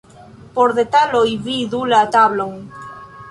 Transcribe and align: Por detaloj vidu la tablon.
Por 0.55 0.73
detaloj 0.77 1.27
vidu 1.49 1.83
la 1.93 2.01
tablon. 2.17 2.57